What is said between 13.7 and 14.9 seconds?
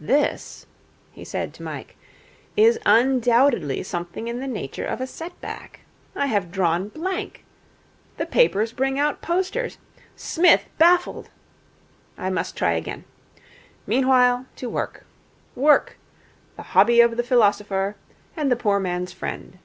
Meanwhile, to